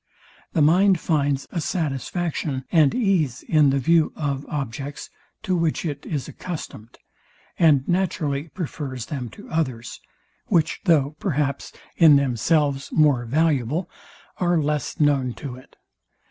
[0.53, 5.11] The mind finds a satisfaction and ease in the view of objects,
[5.43, 6.97] to which it is accustomed,
[7.59, 10.01] and naturally prefers them to others,
[10.47, 13.91] which, though, perhaps, in themselves more valuable,
[14.39, 15.75] are less known to it.